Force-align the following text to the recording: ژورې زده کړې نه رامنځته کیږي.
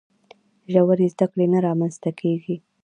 ژورې 0.73 1.07
زده 1.13 1.25
کړې 1.31 1.45
نه 1.53 1.59
رامنځته 1.67 2.09
کیږي. 2.19 2.55